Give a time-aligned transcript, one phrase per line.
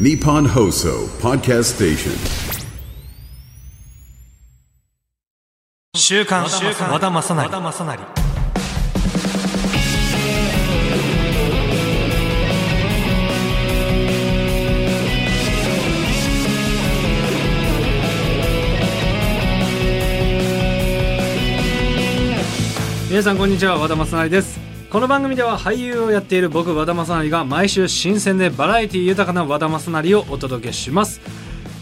[0.00, 0.88] ニポンホーソ
[1.20, 2.14] ポッドストステーション
[5.98, 6.56] 週刊和田,
[6.90, 7.50] 和田正成。
[23.10, 23.76] 皆さんこんにちは。
[23.76, 24.71] 和田正成です。
[24.92, 31.22] この番組では俳優をやっている僕和田正成が毎週新鮮でバラエティ豊かな和田正成をお届けします。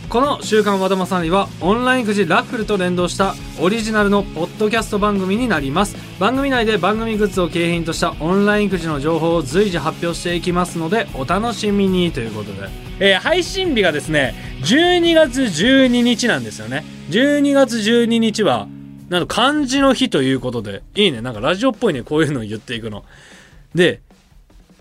[0.09, 5.96] この「週刊和田正成」はオンラインくじラッフルと連動したオリジナルのポッドキャスト番組になります。
[6.20, 12.69] 番組内で番組グッズを景品としたオンラインくじの情報を随時発表していきますのでお楽しみにということで、
[13.00, 16.84] えー配信日がですね12月12日なんですよね。
[17.11, 18.69] 12月12日は
[19.10, 23.05] なんと漢字の日ということでいいねなんかラジオっぽいねこういうのを言っていくの
[23.74, 24.00] で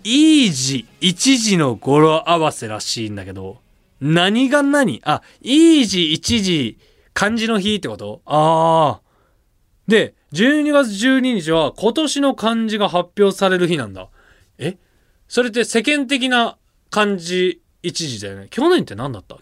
[0.04, 3.58] いい字一字の語呂合わせらしいんだけど
[4.00, 5.02] 何が何？
[5.04, 6.78] あ、いい字一字
[7.12, 8.22] 漢字の日ってこと？
[8.24, 9.00] ああ。
[9.86, 14.08] で、12月12日は今年の漢字が発表される日なんだ。
[14.56, 14.78] え？
[15.28, 16.56] それって世間的な
[16.88, 18.46] 漢字一字だよね。
[18.48, 19.36] 去年って何だった？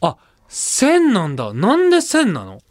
[0.00, 0.16] あ、
[0.48, 1.52] 千なんだ。
[1.52, 2.62] なんで千なの？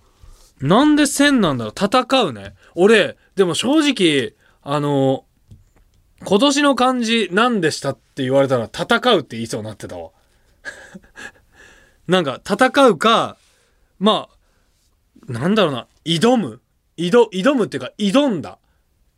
[0.61, 1.73] なんで千なんだろう？
[1.73, 2.55] 戦うね。
[2.75, 5.25] 俺、でも正直、あの、
[6.23, 10.11] 今年の漢字何でしたって言われたら戦うって言いそうになってたわ。
[12.07, 13.37] なんか戦うか、
[13.97, 14.29] ま
[15.27, 16.61] あ、なんだろうな、挑む。
[16.97, 18.59] 挑、挑むっていうか挑んだ。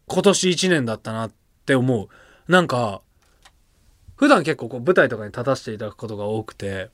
[0.07, 1.31] 今年一年だったなっ
[1.65, 2.51] て思う。
[2.51, 3.01] なんか、
[4.15, 6.89] 普段結構こう舞台とかに立たせていただくことが多くて、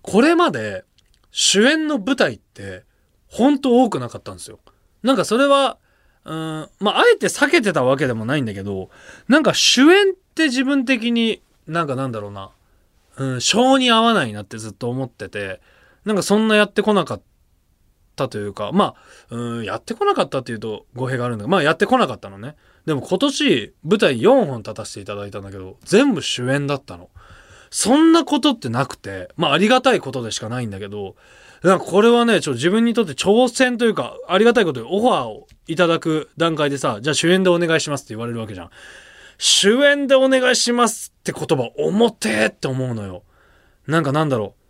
[0.00, 0.84] これまで
[1.30, 2.84] 主演の舞台って
[3.32, 4.58] 本当多くなかったんですよ。
[5.02, 5.78] なんかそれは、
[6.24, 8.90] うん、まあ、あえて避けてたわけでもないんだけど、
[9.26, 12.50] なんか主演って自分的になんかなんだろうな、
[13.16, 15.60] うん、性に合わないなってずっと思ってて、
[16.04, 17.22] なんかそんなやってこなかっ
[18.16, 18.94] たというか、ま
[19.30, 22.56] あ、うん、やってこなかったっていうと語弊があるんだけど、まあやってこなかったのね。
[22.84, 27.08] でも今年舞台4本立たせていただいたんだけど、全部主演だったの。
[27.70, 31.16] そんなことってなくて、まあありがたいことでしかないんだけど、
[31.62, 38.70] なんかこれはね、ちょ自分にとって挑戦というか、ありがたいことでオファーをいただく段階でさ、じゃあ主演でお願いしますって言われるわけじゃん。
[39.38, 43.22] 主演でお願いしますって言葉、重てーって思うのよ。
[43.86, 44.62] なんかなんだろう。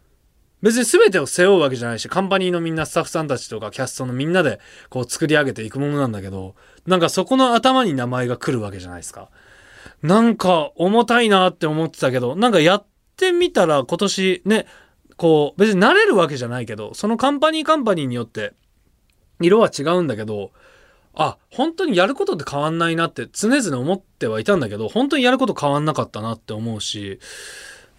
[0.62, 4.60] 別に全てを背負うわけじゃないし、カンパニーのみんな、スタッフさんたちとかキャストのみんなで
[4.90, 6.54] こう作り上げていくものなんだけど、
[6.86, 9.30] なんかそこの頭に名前が来るわけじゃないですか。
[10.02, 12.86] なんか重たいなって思ってたけど、なんかやっ
[13.16, 14.66] てみたら今年ね、
[15.22, 18.54] こう別に慣れるわけじゃないけど、そのカンパニーカンパニーによって
[19.40, 20.50] 色は違うんだけど、
[21.14, 27.20] あ、本当にやることって変わんないなって常々思ってはいたんだけど、本当にやること変わんなかったなって思うし、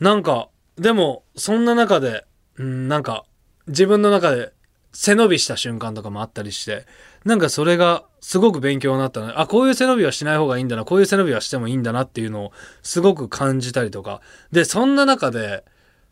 [0.02, 2.26] なんか、でも、そんな中で、
[2.58, 3.24] うん、なんか、
[3.68, 4.52] 自分の中で
[4.92, 6.86] 背伸びした瞬間とかもあったりして、
[7.24, 12.52] なんかそれがすごく勉強になったの、あ、こういう背伸びはしない方がいいんだな、こういう背伸びはしてもいいんだなっていうのを
[12.82, 14.20] すごく感じたりとか。
[14.52, 15.64] で、そんな中で、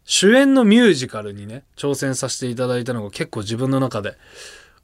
[0.03, 4.17] 主演のミュージカルにね、挑戦させていただいたのが結構自分の中で、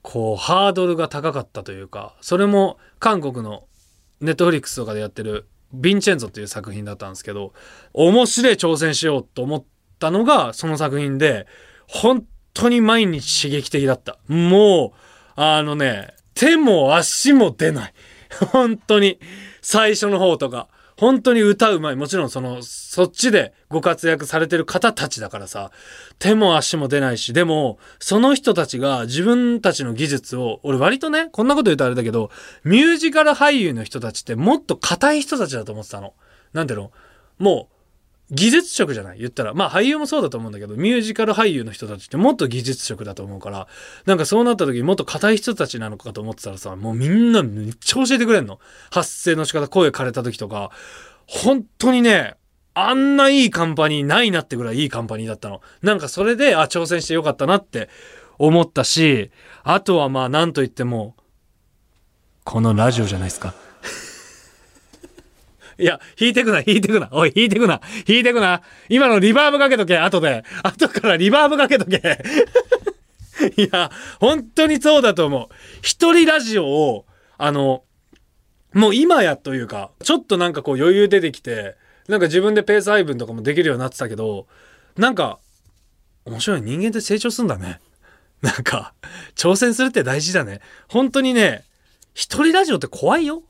[0.02, 3.66] こう、ハードルが高かったというか、それも韓国の
[4.22, 7.54] ネットフリックスとかでやってるヴィンチェンゾっていう作品だったんですけど、
[7.94, 9.64] 面白い挑戦しようと思っ
[10.00, 11.48] たのがその作品で、
[11.88, 14.18] 本当に毎日刺激的だった。
[14.28, 15.00] もう、
[15.36, 17.94] あのね、手も足も出ない。
[18.52, 19.20] 本当に。
[19.62, 20.70] 最初の方とか。
[20.98, 21.96] 本当に歌うまい。
[21.96, 25.72] もちろんその、そっちでご活躍されてる方たちだからさ、
[26.18, 32.32] 手も足も出ないし、でも、その人たちが自分たちの技術を、俺割とね、こんなこと言うとあれだけど、
[32.64, 36.16] ミュージカル俳優の人たちってもっと硬い人たちだと思ってたの。
[36.54, 36.92] なんていうの？
[37.38, 37.77] もう、
[38.30, 39.20] 技術職じゃない？
[39.20, 39.54] 言ったら。
[39.54, 43.68] まあ俳優もそうだと思うんだけど、ミュージカル俳優の人たちってもっと技術職だと思うから、
[44.06, 48.60] なんかそうなった時にもっと硬い人たちなのかと思ってたらさ、もうみんなめっちゃ教えてくれんの。
[48.92, 50.72] 発声の仕方、声枯れた時とか、
[51.26, 52.36] 本当にね、
[52.74, 55.62] あんないいカンパニーないなってぐらいいいカンパニーだったの。
[55.82, 57.90] なんかそれで、あ、挑戦してよかったなって
[58.38, 59.32] 思ったし、
[59.64, 61.16] あとはまあなんと言っても、
[62.44, 63.56] このラジオじゃないですか。
[65.80, 67.10] いや、弾いてくな、弾いてくな。
[67.12, 67.82] おい、弾いてくな。
[68.08, 68.62] 弾いてくな。
[68.90, 70.44] 今のリバーブかけとけ、後で。
[70.64, 71.98] 後からリバーブかけとけ。
[73.58, 75.56] いや、本当にそうだと思う。
[75.82, 77.06] 一人ラジオを、
[77.38, 77.84] あの、
[78.74, 81.76] もう今やというか、ちょっとなんかこう余裕出てきて、
[82.08, 84.48] なんか自分でペース配分とかもできるようになってたけど、
[84.98, 85.40] なんか、
[86.26, 87.80] 面白い人間って成長するんだね。
[88.42, 88.94] なんか、
[89.36, 90.62] 挑戦するって大事だね。
[90.88, 91.64] 本当にね、
[92.14, 93.44] 一人ラジオって怖いよ。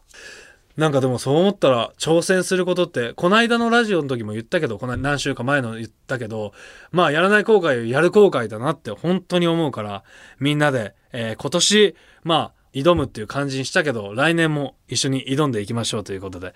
[0.78, 6.54] なんかでもそう思ったら挑戦することって、この間のラジオの時も言ったけど、この何週か前の言ったけど、
[6.92, 10.04] まあやらない後悔をやる後悔だなって本当に思うから、
[10.40, 16.54] みんなで、えー今年、まあ挑むっていう感じにしたけど、来年も一緒に挑んでいきましょうということで、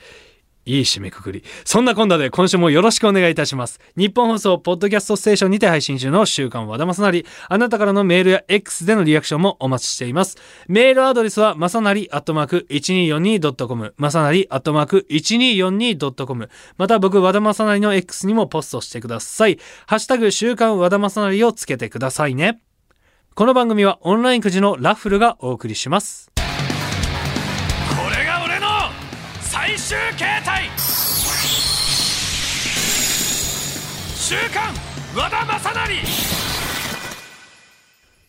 [0.65, 1.43] いい締めくくり。
[1.65, 3.79] そんなこんなで今週もよろしくお願いいたします。
[3.97, 7.25] 日本放送ポッドキャストステーションにて配信中の週刊和田正成。
[7.49, 10.37] あなたからのメールや X でのリアクションもお待ちしています。
[10.67, 19.59] メールアドレスはまさなりアットマーク 1242.com まさなりアットマーク 1242.com また僕和田正成の X にもポストしてください。
[19.87, 22.61] ハッシュタグ週刊和田正成をつけてくださいね。
[23.33, 26.29] この番組はオンラインくじのラッフルがお送りします。
[26.35, 26.43] こ
[28.15, 28.67] れが俺の
[29.39, 30.25] 最終形
[34.31, 34.73] 週刊
[35.13, 35.93] 和田正成。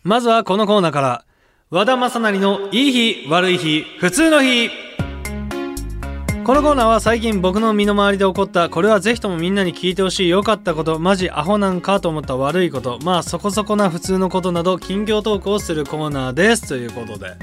[0.03, 1.25] まずはこのコーナーから
[1.71, 4.69] 和田正成のいい日悪い日普通の日。
[6.43, 12.99] このコーナーは最近僕の身の回りで起こったこれはぜひともみんなに聞いてほしい良かったことマジアホなんかと思った悪いこと。
[13.05, 16.67] まあそこそこな普通のことなど近況トークをするコーナーです。
[16.67, 17.37] ということで。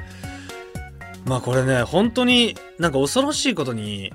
[1.23, 4.11] まあこれね本当になんか恐ろしいことに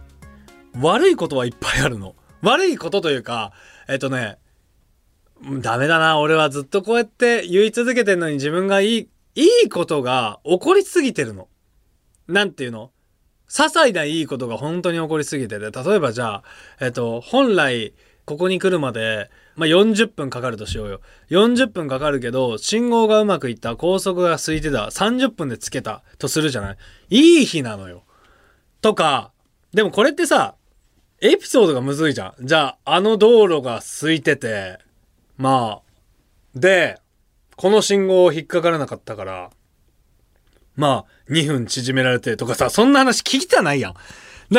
[0.82, 2.14] 悪いことはいっぱいあるの。
[2.42, 3.52] 悪いことというか
[3.88, 4.38] えっとね
[5.60, 6.18] ダメだな。
[6.18, 11.48] 俺はずっとこうやって言い続けてんのに自分がいい、いいことが起こりすぎてるの。
[12.28, 12.92] なんていうの？
[13.46, 16.44] 些細ないいことが本当に起こりすぎてて、例えばじゃあ、
[16.80, 17.92] えっと、本来、
[18.24, 21.00] ここに来るまで、まあ、40分かかるとしようよ。
[21.28, 26.76] 40分かかるけど、信号がうまくいった、高速が空いてた、30分でつけた、とするじゃない？
[27.10, 28.04] いい日なのよ。
[28.80, 29.30] とか、
[29.74, 30.54] でもこれってさ、
[31.24, 32.46] エピソードがむずいじゃん。
[32.46, 34.78] じゃあ、あの道路が空いてて、
[35.38, 35.82] まあ、
[36.54, 37.00] で、
[37.56, 39.50] この信号を引っかからなかったから、
[40.76, 43.94] まあ、2分縮められてとかさ、そんな話聞きたないやん。
[43.94, 44.00] だ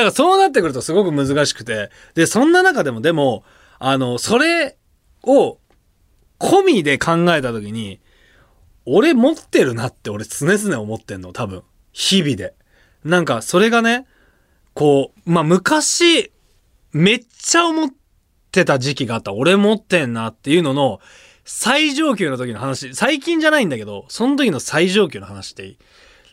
[0.02, 3.44] からそうなってくるとすごく難しくて、で、そんな中でもでも、
[3.78, 4.76] あの、それ
[5.22, 5.60] を
[6.40, 8.00] 込みで考えた時に、
[8.88, 11.62] 俺持ってるなって俺常々思ってんの、多分。
[11.92, 12.56] 日々で。
[13.04, 14.08] なんか、それがね、
[14.74, 16.32] こう、まあ、昔、
[16.96, 17.90] めっちゃ思っ
[18.52, 19.34] てた時期があった。
[19.34, 21.02] 俺持ってんなっていうのの、
[21.44, 22.96] 最上級の時の話。
[22.96, 25.78] 最近じゃないんだけど、その時の最上級の話っていい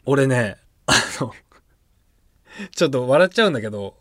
[0.07, 1.35] 俺ね、あの、
[2.71, 3.97] ちょっと笑っちゃうんだけど、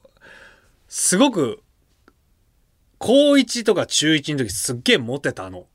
[0.88, 1.64] すごく、
[3.00, 5.66] 高1とか中1の時すっげえモテたの。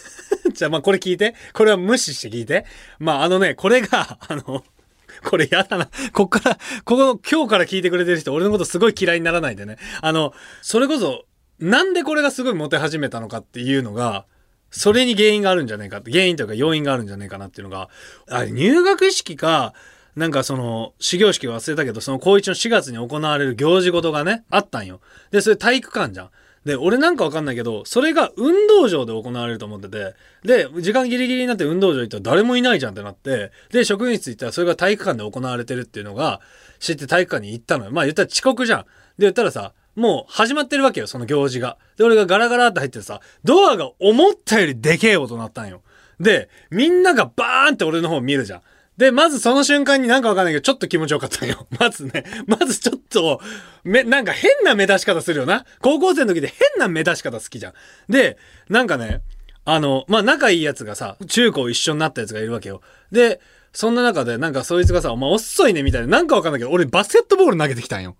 [0.54, 1.34] じゃあまあこれ聞いて。
[1.52, 2.64] これは無視して聞いて。
[2.98, 4.64] まああのね、これが、あの、
[5.24, 5.88] これやだな。
[6.12, 9.76] こっから、ここ、今日から聞いてくれてる人、俺のことすごい嫌いにならないでね。
[10.00, 11.24] あの、それこそ、
[11.58, 14.26] なんでこれがすごいモテ始めたのかっていうのが、
[14.70, 17.88] それに原因があるんじゃないかって、原因というか要因があるんじゃないかなっていうのが、
[18.28, 19.74] あれ入学式か、
[20.16, 25.00] なんかその、始業式忘れたけど、その高1の4月に行われる行事事がね、あったんよ。
[25.30, 26.30] で、それ体育館じゃん。
[26.64, 30.14] で、俺なんかわかんないけど、それが運動場で行われると思ってて、
[30.44, 36.40] で、時間ギリギリになって運動場行ったら誰もいないじゃんってなって、で、職員室行ったらそれが体育館で行われてるっていうのが、
[36.78, 37.92] 知って体育館に行ったのよ。
[37.92, 38.80] まあ言ったら遅刻じゃん。
[38.80, 38.86] で、
[39.20, 41.78] 言ったらさ、もう始まってるわけよ、その行事が。
[41.96, 45.82] で、俺がガラガラって入ってさ、ドアが思ったよりでけえ音鳴ったんよ。
[46.20, 48.62] で、みんながバーンって俺の方見るじゃん。
[49.00, 51.66] で、まずその瞬間になんかわかんないけど、ちょっと気持ちよかったんよ。
[51.80, 53.40] まずね、まずちょっと、
[53.82, 55.64] め、なんか変な目出し方するよな。
[55.80, 57.72] 高校生の時で変な目出し方好きじゃん。
[58.10, 58.36] で、
[58.68, 59.22] なんかね、
[59.64, 62.82] あの、まあ、仲いいやつがさ、中高一緒になったやつがいるわけよ。
[63.10, 63.40] で、
[63.72, 68.16] そんな中で、なんかそいつがさ、お前遅いねみたいな、なんかわかんないけど、俺バスケットボール投げてきたんよ。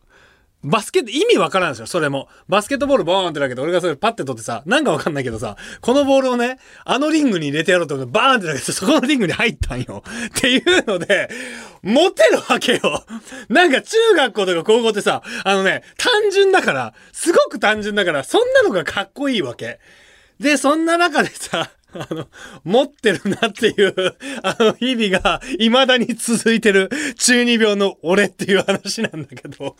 [0.62, 2.28] バスケット、意味わからんですよ、それも。
[2.48, 10.02] バスケットボールボーンってだけど、俺がそれパッて取ってさ、なんかわかんないけどさ、このボールをね、あのリングに入れてやろうと思って、バーンってだけど、そこのリングに入ったんよ。
[10.26, 11.30] っていうので、
[11.82, 13.04] モテるわけよ。
[13.48, 19.78] なんか中学校とか高校ってさ、あのね、単純だから、すごく単純だから、そんなのがかっこいいわけ。
[20.38, 22.28] で、そんな中でさ、あの、
[22.64, 23.94] 持ってるなっていう、
[24.42, 29.76] あの、日々が未だに続いてる中二病の俺っていう話なんだけど、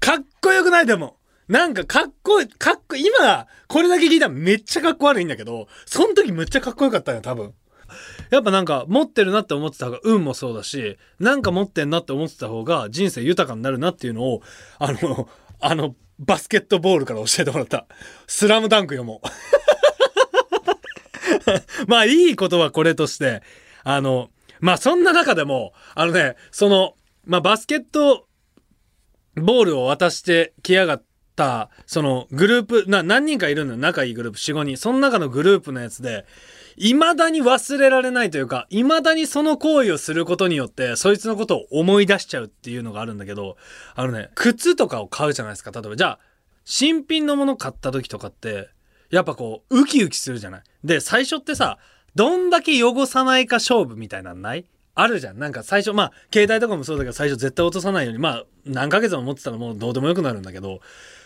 [0.00, 1.16] かっこよくないでも。
[1.48, 7.54] なんかかっこいい、かっこ、今、これだけ聞いたらめっちゃかっこ悪いんだけど、その時めっちゃかっこよかったよ、多分。
[8.30, 14.42] やっぱなんか持ってるなって思ってた方が運もそうだし、なんか持ってんなって思ってた方が人生豊かになるなっていうのを、
[14.78, 15.28] あの、
[15.60, 17.86] あの、バスケットボールから教えてもらった。
[18.26, 19.28] スラムダンク読もう。
[21.86, 23.42] まあいいことはこれとして、
[23.84, 24.30] あの、
[24.60, 28.26] まあそんな中でも、あのね、その、まあバスケット
[29.34, 31.04] ボールを渡してきやがっ
[31.36, 33.78] た、そのグループ、な、何人かいるのよ。
[33.78, 34.76] 仲いいグループ、4、5人。
[34.76, 36.26] その中のグループのやつで、
[36.76, 43.56] 未だに忘れられないというか、未だにその行為をすることによって、そいつのことを思い出しちゃうっていうのがあるんだけど、
[43.94, 45.72] あのね、靴とかを買うじゃないですか。
[45.72, 46.18] 例えば、じゃあ、
[46.64, 48.68] 新品のもの買った時とかって、
[49.10, 50.62] やっぱこう、ウキウキするじゃない？
[50.84, 51.78] で、最初ってさ、
[52.14, 54.66] どんだけ汚さないか勝負みたいなのない？
[54.94, 55.38] あるじゃん。
[55.38, 60.80] なんか最初、まあ、携帯とかもそうだけど、最初絶対落とさないように、まあ、何ヶ月も持ってたらもうどうでもよくなるんだけど、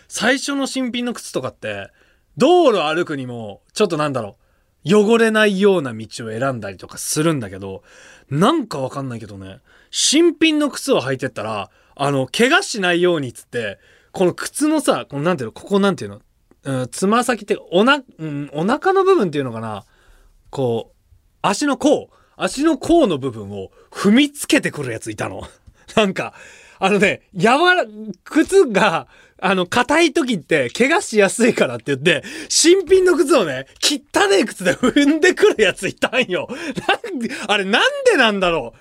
[0.07, 1.89] 最初の新品の靴とかって、
[2.37, 4.37] 道路歩くにも、ちょっとなんだろ
[4.85, 7.83] う、汚れないような道を選んだりとかするんだけど、
[8.29, 13.79] なんかわかんないけどね、新品の靴を履いてったら、あの、怪我しないようにっつって、
[14.11, 16.21] この靴のさ、このなんていうの、ここなんていうの、
[16.65, 19.85] うん、つま先って、おな、うん、お腹の部分っていうのかな、
[20.49, 20.95] こう、
[21.41, 25.43] 足の甲、足の甲の部分を踏みつけてくるやついたの。
[25.95, 26.33] なんか、
[26.79, 27.85] あのね、柔ら、
[28.23, 29.07] 靴が、
[29.39, 36.47] あの、硬い時って、怪我しやすいからって言って、新品の靴をね、汚ねえ靴で踏んでくるやついたんよ。
[37.03, 38.73] なんで、あれなんでなんだろ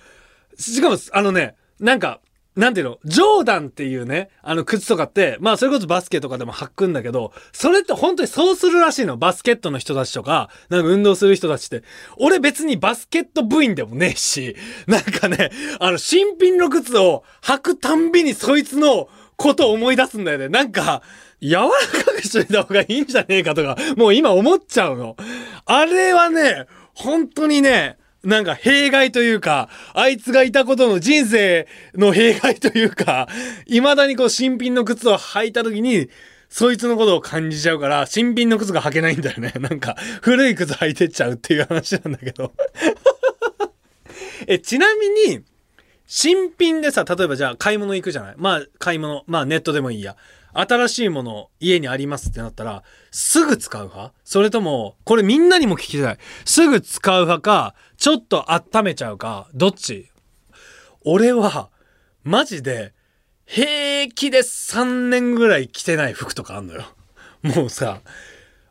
[0.56, 0.60] う？
[0.60, 2.20] しかも、あのね、なんか、
[2.56, 2.98] なんていうの？
[3.04, 9.16] ジョーダンっていうね、あの靴とかって、まあそれこそバスケとかでも履くんだけど、それって本当にそうするらしいの。
[9.16, 11.82] バスケットの人たちとか、なんか運動する人たちって。
[12.16, 14.54] 俺別にバスケット部員でもねえし、
[14.86, 20.48] なんかね、あの新品の靴を履くたんびにそいつのことを思い出すんだよね。
[20.48, 21.02] なんか、
[21.40, 25.16] 柔らかくしといた方がいいんじゃねえかとか、もう今思っちゃうの。
[25.66, 33.28] あれはね、本当にね、なんか弊害というか、あいつがいたことの人生の弊害というか、
[33.66, 36.08] 未だにこう新品の靴を履いた時に、
[36.48, 39.52] そいつのことを感じちゃうから、新品の靴が履けないんだよね。
[39.60, 42.52] なんか、古い靴履いてっちゃうっていう話なんだけど。
[44.46, 45.40] え、ちなみに、
[46.06, 48.34] 新品でさ、例えばじゃあ買い物行くじゃない？
[48.36, 50.16] まあ買い物、まあネットでもいいや。
[50.54, 54.14] 新しいもの家にありますってなったら、すぐ使う派？
[54.24, 56.18] それとも、これみんなにも聞きたい。
[56.44, 60.10] すぐ使う派か、ちょっと温めちゃうか、どっち？
[61.04, 61.70] 俺は、
[62.22, 62.94] マジで、
[63.46, 66.84] 平気で3年ぐらい着てない服とかあんのよ。
[67.42, 68.00] もうさ、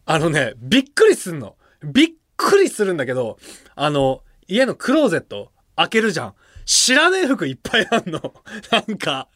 [0.06, 1.56] あのね、びっくりすんの。
[1.84, 3.38] びっくりするんだけど、
[3.76, 6.34] あの、家のクローゼット開けるじゃん。
[6.66, 8.34] 知らねえ服いっぱいあんの。
[8.72, 9.28] なんか、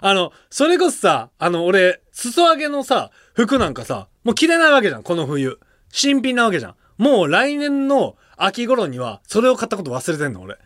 [0.00, 5.58] あの、それこそさ、あの、俺、裾上げのさ、服なんかさ、もう着れないわけじゃん、この冬。
[5.90, 6.74] 新品なわけじゃん。
[6.98, 10.58] もう来年の秋頃には、それを買ったこと忘れてんの、俺。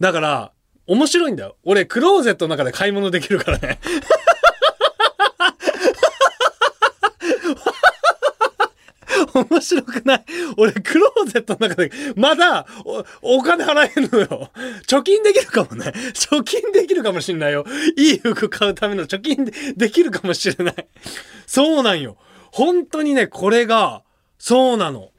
[0.00, 0.52] だから、
[0.86, 1.56] 面白いんだよ。
[1.64, 3.78] 俺、クローゼットの中で買い物できるからね。
[9.44, 10.24] 面白くない？
[10.56, 12.66] 俺、クローゼットの中で、まだ
[13.22, 14.50] お、お金払えんのよ。
[14.86, 15.92] 貯金できるかもね。
[16.14, 17.64] 貯金できるかもしんないよ。
[17.96, 20.88] いい服買うための貯金でできるかもしれない。
[21.46, 22.16] そうなんよ。
[22.52, 24.02] 本当にね、これが、
[24.38, 25.10] そうなの。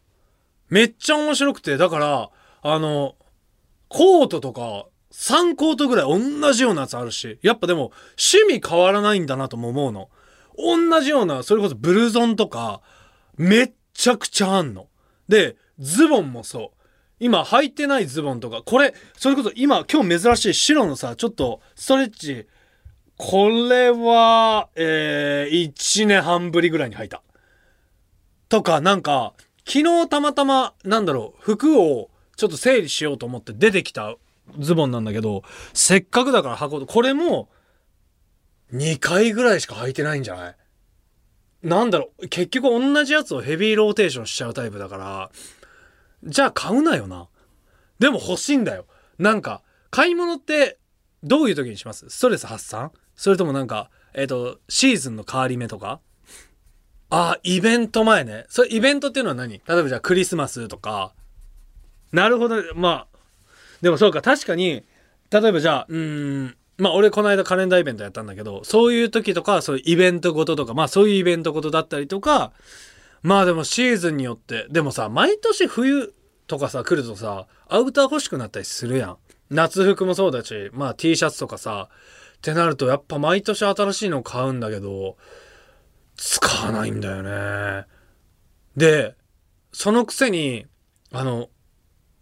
[0.70, 2.30] めっちゃ面白くて、だから、
[2.62, 3.16] あの、
[3.88, 10.10] コートとか、3コートぐらい同じようなやつあるし、やっぱでも、趣味変わらないんだなとも思うの。
[10.58, 12.82] 同じような、それこそブルゾンとか、
[13.38, 14.88] めっちゃくちゃあんの。
[15.28, 16.84] で、ズボンもそう。
[17.20, 22.48] 今履いてないズボンとか、これ、それこそ今、今日珍しい白のさ、ちょっとストレッチ、
[23.18, 27.22] これは、えー、1年半ぶりぐらいに履いた。
[28.48, 29.34] とか、なんか、
[29.68, 34.16] 昨日たまたま、なんだろう、服をちょっと整理しようと思って出てきた
[34.60, 37.50] ズボンなんだけど、せっかくだから履こうと、これも、
[38.74, 40.56] 2回ぐらいしか履いてないんじゃない？
[41.62, 45.32] なんだろう、結局同じやつをヘビーローテーションしちゃうタイプだから、
[46.24, 47.28] じゃあ買うなよな。
[48.00, 48.86] でも欲しいんだよ。
[49.18, 49.62] なんか、
[49.92, 50.78] 買い物って
[51.24, 52.10] どういう時にします？
[52.10, 52.92] ストレス発散？
[53.16, 56.00] それともなんか、えっ、と、シーズンの変わり目とか？
[57.10, 58.46] あ、イベント前ね。
[58.50, 59.54] それイベントっていうのは何？
[59.54, 61.14] 例えばじゃあクリスマスとか。
[62.12, 62.64] なるほど。
[62.76, 63.18] まあ、
[63.82, 64.86] でもそうか、確かに、
[65.32, 72.54] 例えばじゃあ、うーん、まあ俺この間カレンダーイベントやったんだけど、そういう時とか、そういうイベントごととか、まあそういうイベントごとだったりとか、
[73.22, 76.14] まあでもシーズンによって、でもさ、毎年冬
[76.48, 79.18] とかさ、来るとさ、アウター欲しくなったりするやん。
[79.50, 81.90] 夏服もそうだし、まあ T シャツとかさ、
[82.38, 85.18] ってなるとやっぱ毎年新しいの買うんだけど、
[86.16, 87.86] 使わないんだよね。
[88.78, 89.16] で、
[89.74, 90.66] そのくせに、
[91.12, 91.50] あの、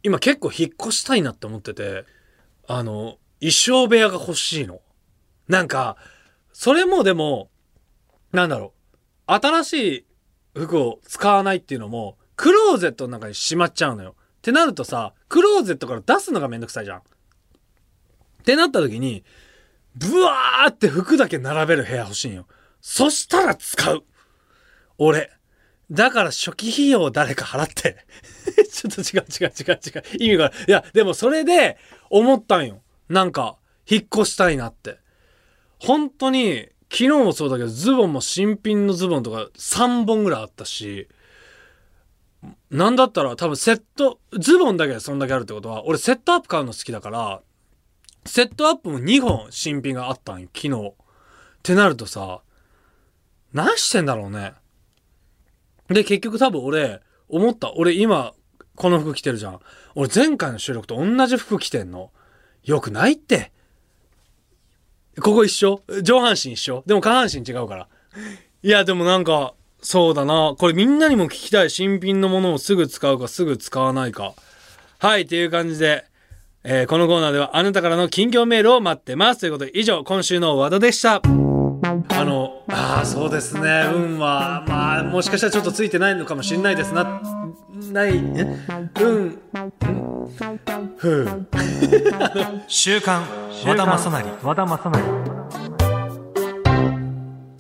[0.02, 2.06] 今結構引っ越したいなって思ってて、
[2.68, 4.82] あの、衣装部屋が欲しいの。
[5.48, 5.98] なんか、
[6.51, 7.50] それもでも、
[8.32, 8.74] なんだろ
[9.27, 10.06] う、新しい
[10.56, 14.15] 服を使わないっていうのも、クローゼットの中にしまっちゃうのよ。
[14.38, 17.00] ってなるとさ、クローゼットから出すのがめんどくさいじゃん。
[17.00, 17.01] っ
[18.44, 19.24] てなった時に、
[19.96, 22.48] ブワーって服だけ並べる部屋欲しいんよ。
[22.82, 24.03] そしたら使う。
[24.98, 25.32] 俺。
[25.89, 28.06] だから初期費用を誰か払って。
[28.72, 30.03] ちょっと違う違う違う違う。
[30.24, 31.77] 意味がいや、でもそれで
[32.10, 32.82] 思ったんよ。
[33.10, 33.58] なんか、
[33.90, 35.00] 引っ越したいなって。
[35.80, 41.08] 本当に、昨日もそうだけど、ズボンも新品のズボンとか3本ぐらいあったし、
[42.70, 47.42] なんだったら多分セット、ズボンだけでそんだけあるってことは、俺セットアップ買うの好きだから、
[48.26, 50.88] セットアップも2本新品があったんよ、昨日。
[50.90, 50.94] っ
[51.64, 52.42] てなるとさ、
[53.54, 54.54] 何してんだろうね。
[55.90, 57.74] で、結局多分俺、思った。
[57.74, 58.34] 俺今、
[58.76, 59.60] この服着てるじゃん。
[59.96, 62.12] 俺前回の収録と同じ服着てんの。
[62.67, 63.51] よくないって。
[65.21, 65.81] ここ一緒？
[66.03, 66.83] 上半身一緒？
[66.86, 67.88] でも下半身違うから。
[68.62, 70.53] いや、でもなんか、そうだな。
[70.57, 71.69] これみんなにも聞きたい。
[71.69, 74.33] 新品のものをすぐ使うかすぐ使わないか。
[75.00, 76.05] はい、っていう感じで、
[76.63, 79.39] えーこのコーナーではあなたからの近況メールを待ってます。
[79.39, 81.21] ということで、以上、今週の和田でした。
[81.24, 83.86] あの、ああ、そうですね。
[83.93, 87.21] 運は、まあ、もしかしたらちょっとついてないのかもしれないですな。
[87.92, 88.58] ない、え
[89.00, 89.42] 運、
[90.98, 91.48] ふう。
[92.68, 93.24] 週刊
[93.66, 94.38] 和田正成。
[94.44, 95.38] 和田正成。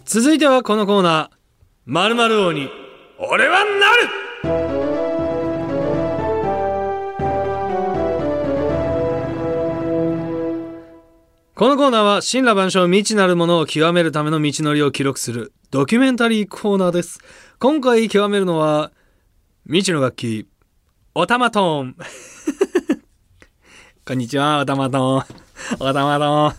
[0.05, 1.37] 続いてはこのコーナー、
[1.85, 2.69] まるまる王に、
[3.19, 4.27] 俺はなる。
[11.55, 17.19] このコーナーは、神羅万象未知なるものを極めるための道のりを記録するドキュメンタリーコーナーです。
[17.59, 18.91] 今回極めるのは、
[19.69, 20.47] 未知の楽器、
[21.13, 21.95] おたまトーン。
[24.07, 25.25] こんにちは、おたまトーン。
[25.81, 26.53] おたまトーン。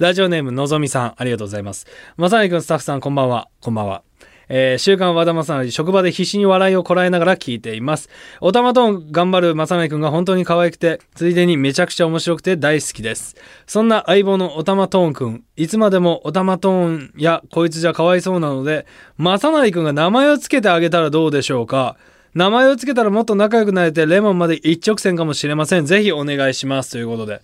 [0.00, 1.86] ラジオネームのぞみさん、ありがとうございます。
[2.16, 3.46] まさにくんスタッフさん、こんばんは。
[3.60, 4.02] こんばんは。
[4.48, 8.08] えー週刊和田正成、職場で必死に笑いをこらえながら聞いています。
[8.40, 13.36] おたまとん頑張る正成くんが本当に可愛くて、ついでにめちゃくちゃ面白くて大好きです。
[13.68, 18.84] そんな相棒のおたまとんくん、いつまでもおたまとんやこいつじゃかわいそうなので、
[19.16, 21.96] 正成くんが名前をつけてあげたらどうでしょうか？
[22.34, 25.86] 名前をつけたらもっと仲良くなれてレモンまで一直線かもしれません。
[25.86, 26.90] ぜひお願いします。
[26.92, 27.42] ということで。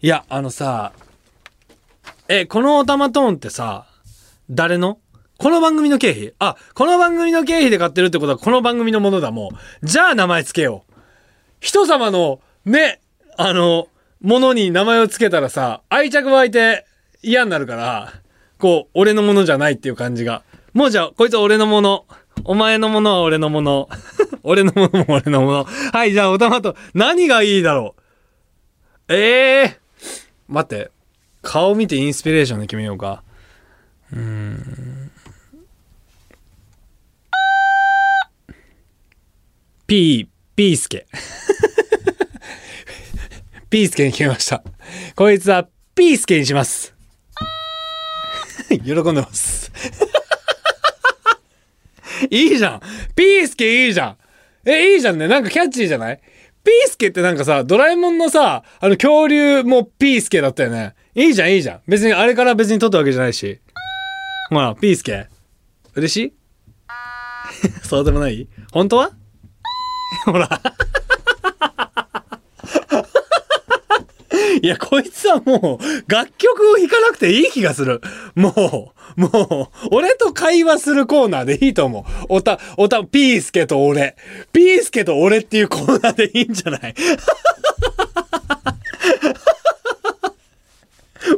[0.00, 0.92] いや、あのさ、
[2.28, 3.86] え、このおたまトーンってさ、
[4.50, 4.98] 誰の？
[5.38, 6.34] この番組の経費？
[6.38, 9.50] あ、この番組の経費で買ってるってことはこの番組のものだも
[9.82, 9.86] う。
[9.86, 10.94] じゃあ名前つけよう。
[11.60, 13.00] 人様の、ね、
[13.36, 13.88] あの、
[14.20, 16.86] ものに名前をつけたらさ、愛着湧いて
[17.22, 18.12] 嫌になるから、
[18.58, 20.42] こう、俺のものじゃないっていう感じが。
[20.74, 22.06] もうじゃあ、こいつは俺のもの。
[22.44, 23.88] お前のものは俺のもの。
[24.42, 25.64] 俺のものも俺のもの。
[25.64, 27.94] はい、じゃあ、おたまと、何がいいだろ
[29.08, 29.14] う？
[29.14, 30.12] ええー、
[30.48, 30.90] 待って。
[31.42, 33.22] 顔見てインスピレーションで決めようか。
[34.12, 35.10] うーん。
[39.86, 41.06] ピー、ピースケ。
[43.70, 44.62] ピースケに決めました。
[45.14, 46.94] こいつはピースケにします。
[48.68, 49.70] 喜んでます。
[52.30, 52.80] いいじゃん。
[53.14, 54.16] ピースケいいじゃん。
[54.68, 55.28] え、いいじゃんね。
[55.28, 56.20] なんかキャッチーじゃない？
[56.64, 60.94] ピースケってなんかさ、ドラえもんのさ、あの恐竜もピースケだったよね。
[61.14, 61.80] いいじゃん、いいじゃん。
[61.88, 63.60] 別にあれから別に撮ったわけじゃないし。
[64.50, 65.28] ほら、ピースケ。
[65.94, 66.32] 嬉しい？
[67.82, 68.46] そうでもない？
[68.72, 69.12] 本当は？
[70.26, 70.48] ほら。
[74.62, 78.00] いや、こいつはもう、楽曲を弾かなくていい気がする。
[78.34, 82.26] もう、もう、俺と会話するコーナーでいいと思う。
[82.28, 84.16] おた、おた、ピースケと俺。
[84.52, 86.94] ピースケと俺っていうコーナーでいいんじゃない？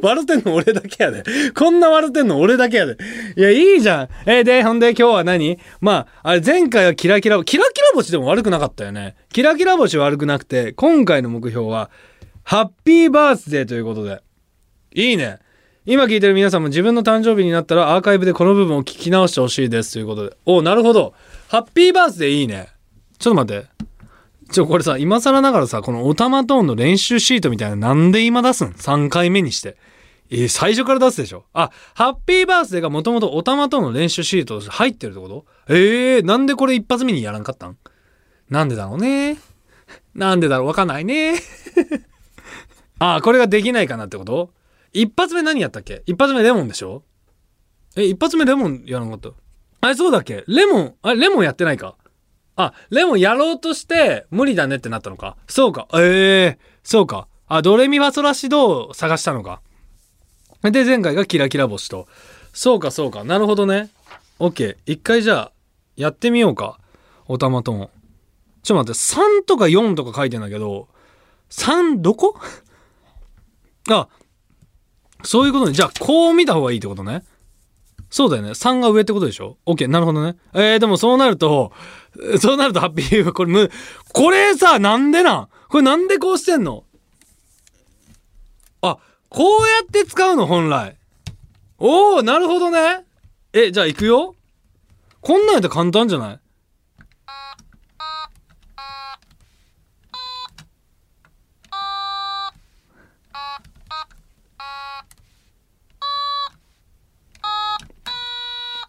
[0.03, 1.25] 笑ってんの俺だけやで。
[1.55, 2.97] こんな笑ってんの俺だけやで。
[3.37, 4.09] いや、いいじゃん。
[4.27, 5.59] えで、ほんで今日は何？
[5.81, 9.17] まあ、あれ前回はキラキラ、キラキラ星でも悪くなかったよね。
[9.33, 11.91] キラキラ星悪くなくて、今回の目標は、
[12.51, 14.25] ハッピーバースデーということで。
[14.93, 15.39] いいね。
[15.87, 20.37] 今聞いてる皆さんも自分の誕生日になったらアーカイブでこの部分を聞き直してほしいですということで。
[20.47, 21.15] おなるほど。
[21.47, 22.67] ハッピーバースデーいいね。
[23.21, 23.69] ちょっと待って。
[24.51, 29.77] ちょ、これさ、今更ながらさ、このオタマトーンの練習シートみたいななんで今出すん ?3 回目にして。
[30.29, 31.45] え最初から出すでしょ？
[31.53, 35.47] あ、ハッピーバースデーがもともとオタマトーンの練習シートとして入ってるってこと？
[35.69, 37.77] えー、なんでこれ一発目にやらんかったん？
[38.49, 39.39] なんでだろうね。
[40.17, 40.67] なんでだろう？
[40.67, 41.37] わかんないね。
[43.01, 44.53] ああ、これができないかなってこと？
[44.93, 46.03] 一発目何やったっけ？
[46.07, 47.03] 一発目レモンでしょ？
[47.97, 49.31] え、一発目レモンやらなかった？
[49.81, 50.45] あれそうだっけ？
[50.47, 51.97] レモン、あれレモンやってないか？
[52.57, 55.37] あ、レモンやろうとして無理だねってなったのか？
[55.49, 55.89] そうか。
[55.95, 57.27] ええそうか。
[57.49, 59.61] あ、ドレミファソラシドを探したのか？
[60.63, 62.07] で、前回がキラキラ星と。
[62.53, 63.25] そうか、そうか。
[63.25, 63.89] なるほどね。
[64.39, 64.77] オッケー。
[64.85, 65.53] 一回じゃあ、
[65.97, 66.79] やってみようか。
[67.29, 67.91] おたまとも。
[68.63, 70.89] ちょっと待って、3とか4とか書いてんだけど、
[71.49, 72.39] 3どこ？
[73.89, 74.09] あ、
[75.23, 75.73] そういうことね。
[75.73, 77.25] じゃあ、こう見た方がいいってことね。
[78.11, 78.51] そうだよね。
[78.51, 79.87] 3が上ってことでしょ ?OK。
[79.87, 80.37] なるほどね。
[80.53, 81.73] えー、でもそうなると、
[82.41, 83.71] そうなるとハッピー、これむ、
[84.13, 85.49] これさ、なんでなん？
[85.69, 86.85] これなんでこうしてんの？
[88.83, 90.47] あ、こうやって使うの？
[90.47, 90.97] 本来。
[91.79, 93.05] おー、なるほどね。
[93.53, 94.35] え、じゃあ行くよ
[95.21, 96.41] こんなんやったら簡単じゃない？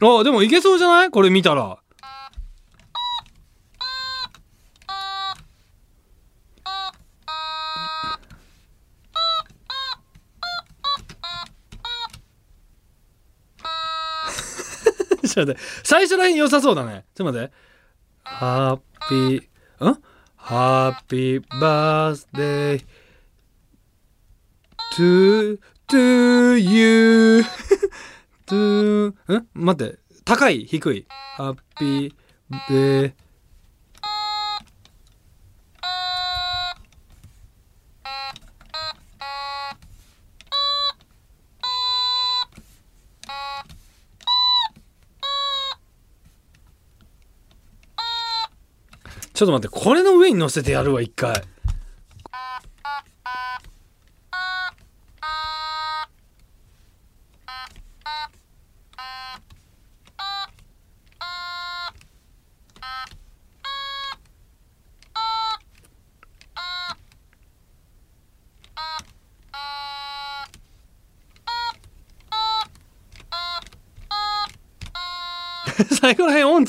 [0.04, 1.12] あ、でもいけそうじゃない？
[1.12, 1.62] これ見たら。
[15.22, 15.62] ちょっと待って。
[15.84, 17.06] 最初らへん良さそうだね。
[17.14, 17.54] ちょっと待って。
[18.24, 20.02] ハッピー、ん？
[20.36, 22.86] ハッピーバースデー
[24.96, 27.52] to, to you トゥー
[28.56, 29.16] ん
[29.54, 30.00] 待って。
[30.26, 30.66] 高い？
[30.66, 31.06] 低い？
[31.10, 32.14] ハッピー。
[32.70, 33.14] ベ
[49.34, 49.70] ちょっと待って。
[49.70, 51.34] これの上に乗せてやるわ一回。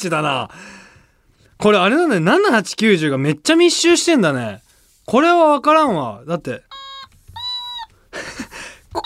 [0.02, 0.50] チだな。
[1.58, 2.16] これあれだね。
[2.16, 4.62] 7890がめっちゃ密集してんだね。
[5.06, 6.22] これはわからんわ。
[6.26, 6.62] だって。
[8.92, 9.02] こ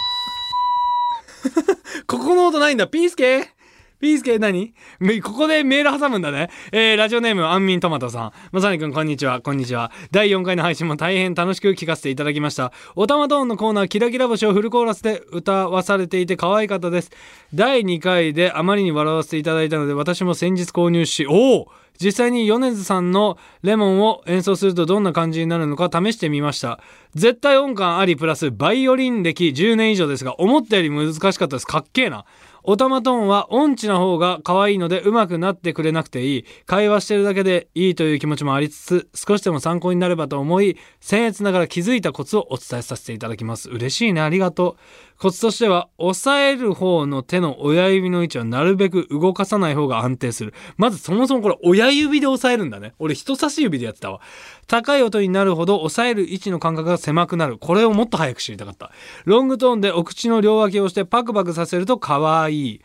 [2.07, 2.87] ここの音ないんだ。
[2.87, 3.56] ピースケ
[3.99, 4.75] ピースケ何？
[5.23, 6.51] ここでメール挟むんだね。
[6.71, 8.33] えー、ラジオネーム、アンミントマトさん。
[8.53, 9.41] まさにくん、こんにちは。
[9.41, 9.91] こんにちは。
[10.11, 12.73] 第4回の配信も大変楽しく聞かせていただきました。
[12.95, 17.11] おたまトーンのコーナー、キラキラ星をフルコーラスで歌わされていて可愛かったです。
[17.55, 26.81] 第2回であまりに笑わせていただいたので、私も先日購入し、おお実際に米津さんのレモンを演奏するとどんな感じになるのか試してみました
[27.15, 32.25] 絶対音感ありプラスバイオリン歴10年以上ですが思ったより難しかったですかっけえな
[32.69, 36.45] オタマトーンは音痴な方が可愛いので上手くなってくれなくていい。
[36.67, 43.71] 会話してるだけでいいという気持ちもありつつ少しでも参考になればと思い僭越ながら気づいたコツをお伝えさせていただきます。
[43.71, 44.21] 嬉しいね。
[44.21, 44.77] ありがと
[45.16, 45.16] う。
[45.19, 50.53] コツとしては押さえる方の手の親指の位置はなるべく動かさない方が安定する。
[50.77, 52.95] まずそもそもこれ親指で押さえるんだね。
[52.99, 54.21] 俺人差し指でやってたわ。
[54.67, 57.59] 高い音になるほど押さえる位置の感覚が狭くなる。
[57.59, 58.91] これをもっと早く知りたかった。
[59.25, 62.81] ロングトーンでお口の両脇をしてパクパクさせると可愛い。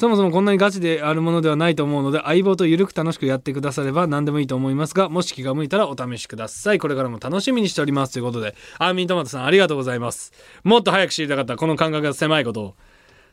[0.00, 6.78] そもそもこんなにガチであるものではないと思うので相棒とゆるく楽しくやってくだされば何でもいいと思いますがもし気が向いたらお試しください。
[6.78, 8.14] これからも楽しみにしております。
[8.14, 10.32] ということでアーミントマトさんありがとうございます。
[10.64, 12.76] もっと早く知りたかったこの感覚が狭いことを。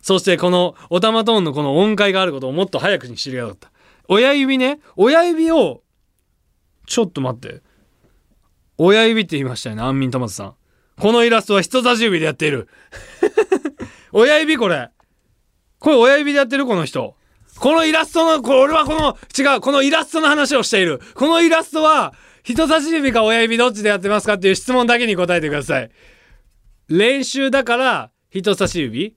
[0.01, 3.71] そしてこのオタマトーンのこの音階があることをもっと早くに知りたかった。
[4.09, 4.81] 親指ね。
[4.97, 5.83] 親指を
[6.85, 7.61] ちょっと待って。
[8.77, 10.55] 親指って言いましたよねアンミントマトさん。
[10.99, 12.67] このイラストは人差し指でやっている。
[14.11, 14.89] 親指これ。
[15.79, 17.15] これ親指でやってるこの人。
[17.59, 21.01] このイラストの、これ俺はこの、違う、このイラストの話をしている。
[21.15, 22.13] このイラストは、
[22.43, 25.89] 人差し指か親指どっちでやってますかっていう質問だけに答えてください。
[26.87, 29.15] 練習だから、人差し指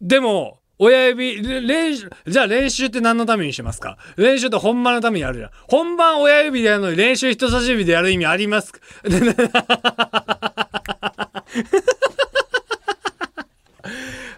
[0.00, 3.96] でも、親指、練習、じゃあ練習って何のためにしますか？
[4.16, 5.50] 練習って本番のためにやるじゃん。
[5.68, 8.80] 本番親指でやるのに練習人差し指でやる意味ありますか？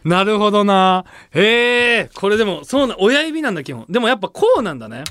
[0.06, 1.04] なるほどな。
[1.32, 3.86] へえ、これでも、そうな、親指なんだ、基本。
[3.88, 5.02] でもやっぱこうなんだね。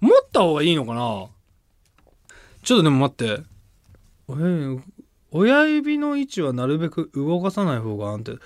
[0.00, 1.26] 持った方がいいのかな
[2.62, 3.42] ちょっとでも待って。
[4.28, 4.76] 親
[5.30, 8.38] 親指の位置はなるべく動かさない方が安定。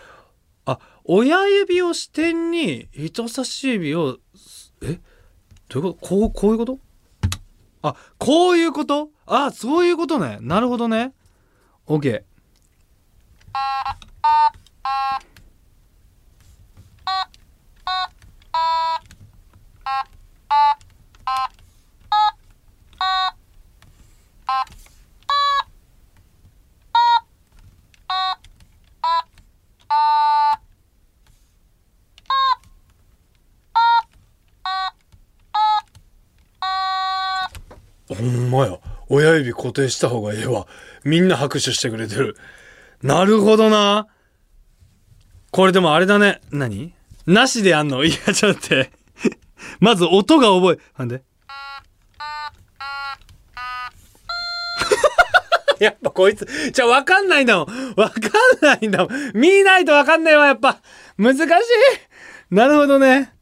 [0.67, 4.19] あ、親指を支点に人差し指を、
[4.83, 5.01] え？
[5.69, 6.09] どういうこと？
[6.09, 6.79] こう、こういうこと？
[7.83, 9.11] あ、こういうこと？
[9.27, 10.39] あ、そういうことね。
[10.41, 11.13] なるほどね。
[11.89, 12.23] OK。
[38.15, 38.79] ほんまや。
[39.09, 40.67] 親指固定した方がええわ。
[41.05, 42.37] みんな拍手してくれてる。
[43.03, 44.07] なるほどな。
[45.51, 46.41] これでもあれだね。
[46.51, 46.95] 何？
[47.27, 48.05] なしでやんの？
[48.05, 49.02] いや、ちょっと待って。
[49.81, 51.23] まず音が覚え、なんで？
[55.81, 57.95] やっぱこいつ、じゃわかんないんだもん。
[57.97, 58.21] わかん
[58.63, 59.33] ないんだもん。
[59.35, 60.81] 見ないとわかんないわ、やっぱ。
[61.19, 61.47] 難しい。
[62.55, 63.33] なるほどね。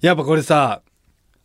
[0.00, 0.82] やっぱこれさ、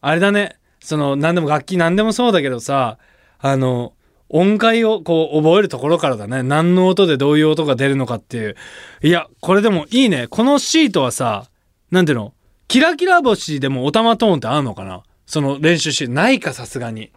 [0.02, 0.58] あれだね。
[0.80, 2.98] その、何でも楽器何でもそうだけどさ、
[3.39, 3.93] あの、
[4.30, 6.43] 音階をこう覚えるところからだね。
[6.43, 8.56] 何の音でどういう音が出るのかっていう。
[9.02, 10.28] いや、これでもいいね。
[10.28, 11.46] このシートはさ、
[11.91, 12.34] なんていうの？
[12.68, 15.04] キラキラ星でもオタマトーンってあるのかな？
[15.26, 16.14] その練習シート。
[16.14, 17.12] ないか、さすがに。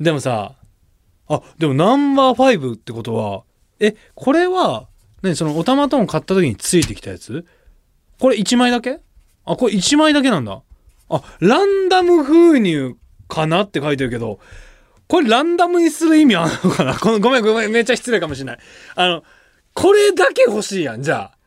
[0.00, 0.54] でもさ、
[1.28, 3.44] あ、でもナンバー5ってことは、
[3.80, 4.88] え、これは、
[5.22, 5.36] 何？
[5.36, 7.46] そのオタマトーン買った時についてきたやつ？
[8.18, 9.00] これ1枚だけ？
[9.44, 10.62] あ、これ1枚だけなんだ。
[11.08, 12.96] あ、ランダム封入
[13.28, 14.38] かなって書いてるけど、
[15.08, 16.98] これランダムにする意味あるのかな？
[16.98, 18.58] こ のごめんごめん、めっちゃ失礼かもしれない。
[18.94, 19.24] あの、
[19.74, 21.38] これだけ欲しいやん、じゃあ。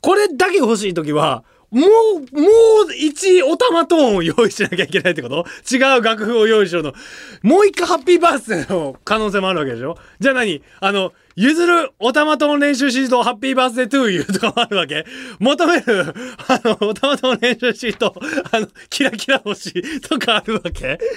[0.00, 2.48] これだけ欲しい時は、もう、も
[2.88, 5.46] う一オタマトーンを用意しなきゃいけないってこと？
[5.72, 6.92] 違う楽譜を用意しようの。
[7.42, 9.96] もう一回ハッピーバースデーの可能性もあるわけでしょ？
[10.18, 10.62] じゃあ何？
[10.80, 15.06] あの、譲るオタマトーン練習シートハッピーバースデートゥーユーとかもあるわけ？
[15.38, 16.14] 求める、
[16.48, 18.14] あの、オタマトーン練習シート、
[18.50, 20.98] あの、キラキラ星とかあるわけ？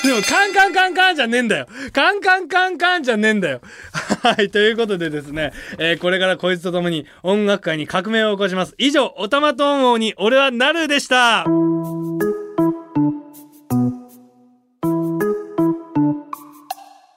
[0.04, 1.66] でも、カンカンカンカンじゃねえんだよ。
[1.92, 3.60] カンカンカンカンじゃねえんだよ。
[4.22, 8.74] はい、ということでですね、えーこれからこいつと共に音楽界に革命を起こします。
[8.78, 11.44] 以上、オタマトーン王に俺はなるでした。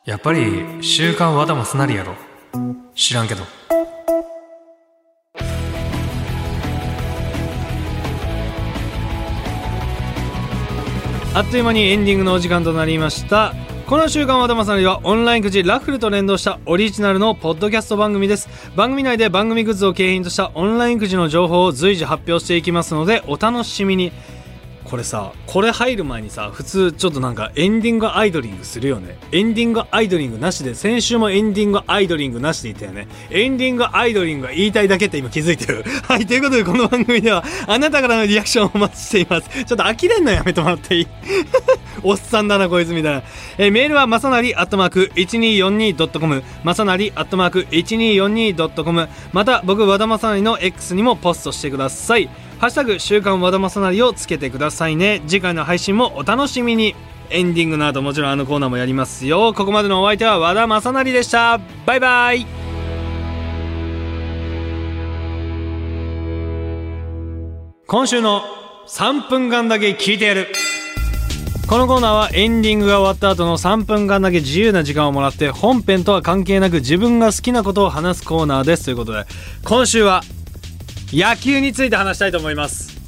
[0.05, 2.15] やっぱり、週刊和田マスなりやろ。
[2.93, 3.43] 知らんけど。
[11.35, 13.55] あっという間にエンディングのお時間となりました。
[13.87, 18.47] この週刊和田まさりはオンラインくじラッフルと連動したオリジナルのポッドキャスト番組です。
[18.75, 24.11] 番組内で番組グッズを景品としたオンラインくじの情報を随時発表していきますのでお楽しみに。
[24.93, 29.17] これさこれ入る前にさ普通ちょっとなんかエンディングアイドリングするよね。
[29.31, 33.07] エンディングアイドリングなしで先週もエンディングアイドリングなしで言ったよね。
[33.31, 35.83] エンディングアイドリングが言いたいだけって今気づいてる。
[36.07, 39.49] はいということでこの番組ではあなたからのリアクションをお待ちしています。
[39.49, 41.07] ちょっと呆れんのやめてもらっていい？
[42.03, 43.23] おっさんだなこいつみたいな、
[43.57, 52.29] えーメールはまさなりアットマーク 1242.com まさなりアットマーク 1242.com また僕和田まさなりの X にもポストしてください。
[52.63, 55.21] ハッシュタグ週刊和田まさなりをつけてくださいね。
[55.27, 56.95] 次回の配信もお楽しみに。
[57.29, 59.53] エンディングの後もちろんあのコーナーもやりますよ。
[59.53, 61.59] ここまでのお相手は和田まさなりでした。
[61.85, 62.47] バイバイ。
[67.85, 68.43] 今週の
[68.87, 70.47] 3分間だけ聞いてやる。
[71.67, 78.85] このコーナーはエンディングが終わった後の3分間だけ自由な時間をもらって本編とは関係なく自分が好きなことを話すコーナーです。
[78.85, 79.25] ということで
[79.65, 80.21] 今週は
[81.13, 82.99] 野球について話したいと思います。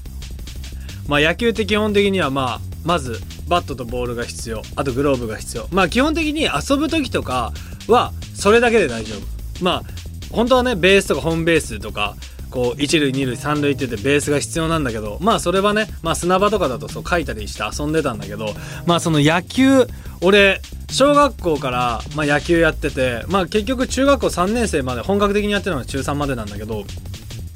[1.07, 4.61] まあ野球って基本的にはまあまずバットとボールが必要。
[4.75, 5.67] あとグローブが必要。
[5.71, 7.51] まあ基本的に遊ぶ時とか
[7.87, 9.63] はそれだけで大丈夫。
[9.63, 9.83] まあ
[10.31, 12.15] 本当はねベースとかホームベースとか
[12.51, 18.53] こう一塁二塁三塁って言ってベースが必要なんだけどまあそれはね、まあ、砂場とかだとそう書いたりして遊んでたんだけど
[18.85, 19.87] まあその野球
[20.21, 26.83] 俺小学校から、ま、野球やっててまあ結局中学校3年生まで本格的にやってるのが中3までなんだけど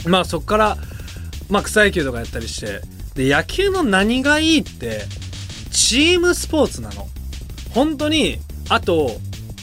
[0.06, 0.78] まあそっから、
[1.50, 2.82] まあ、草野球とかやったりして
[3.16, 5.02] で野球の何がいいって
[5.72, 7.08] チームスポーツなの。
[7.74, 9.12] 本当にあと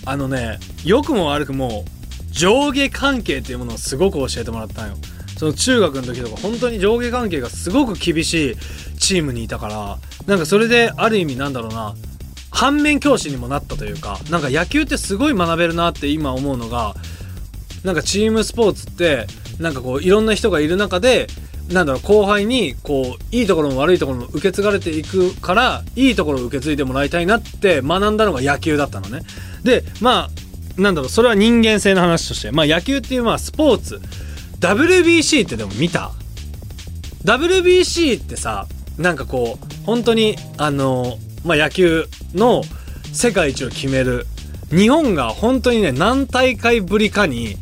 [0.05, 1.85] あのね良くも悪くも
[2.31, 4.97] 上下関係っていうものをすごく教えてもらったんよ。
[5.37, 8.57] その中学の時とか本当に上下関係がすごく厳しい
[8.99, 11.95] チームにいたからなんかそれである意味なんだろうな
[12.51, 16.95] 反面教師にもなったというかなんか野球ってすごい学べるなって今思うのが
[17.85, 19.27] なんかチームスポーツって
[19.59, 21.27] なんかこういろんな人がいる中で
[21.71, 29.23] なんだろう後輩にこういいところも悪いところも受け継がれていくからいいところを受け継いでもらいたいなって学んだのが野球だったのね。
[29.65, 30.29] でま
[30.79, 34.01] あなんだろうそれは人間性の話としてまあ野球っていうまあスポーツ。
[34.61, 36.13] WBC ってでも見た
[37.25, 38.67] ？WBC ってさ
[38.97, 42.63] なんかこう本当にあのまあ野球の
[43.13, 44.27] 世界一を決める。
[44.71, 47.57] 日本が本当にね何大会ぶりかに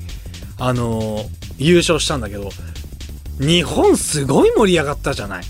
[0.58, 1.18] あの
[1.58, 2.50] 優勝したんだけど
[3.40, 5.44] 日本すごい盛り上がったじゃない。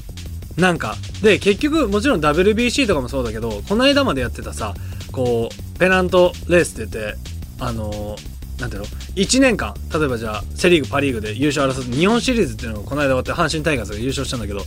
[0.57, 4.73] なんかで結局もちろん WBC とかもそうだけどこの間までやってたさ
[5.11, 7.19] こうペナントレースって言って
[7.59, 8.17] あの
[8.61, 8.87] なんていうの
[9.17, 14.61] ？1年間例えばじゃあセ・リーグパ・リーグで優勝争って日本シリーズっていうのがこの間終わって阪神タイガースが優勝したんだけど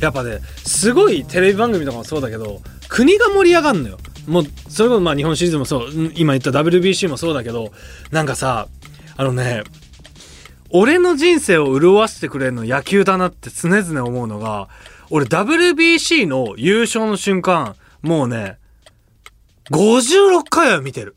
[0.00, 3.98] やっぱねすごいテレビ番組とかもそうだけど国が盛り上がるのよ。
[4.26, 7.72] もうそれこそまあ日本シリーズもそう今言った WBC もそうだけど
[8.10, 8.68] なんかさ
[9.18, 9.62] あのね
[10.76, 14.68] 俺の人生を潤わせてくれるの野球だなって常々思うのが、
[15.08, 18.58] 俺 WBC の優勝の瞬間、もうね、
[19.70, 21.14] 56回は見てる。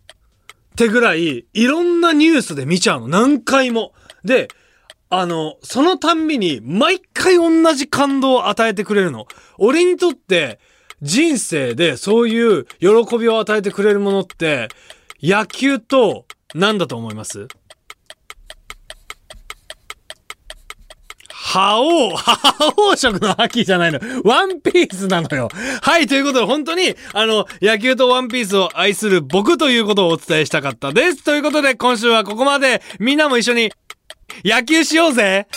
[0.73, 3.07] ってぐらい、いろんなニュースで見ちゃうの。
[3.07, 3.93] 何回も。
[4.23, 4.49] で、
[5.09, 9.25] あの、そのたんびに、毎回同じ感動を与えてくれるの。
[9.57, 10.59] 俺にとって、
[11.01, 14.67] 人生でそういう喜びを与えてくれるものって、
[15.19, 17.47] 野球と、何だと思います？
[21.47, 23.99] 覇王、覇王色の秋じゃないの。
[24.25, 25.47] ワンピースなのよ。
[25.81, 31.23] はい、ということで本当に、あの、野球とワンピースを愛する僕ということをお伝えしたかったです。
[31.23, 32.81] ということで今週はここまで。
[32.99, 33.71] みんなも一緒に
[34.43, 35.47] 野球しようぜ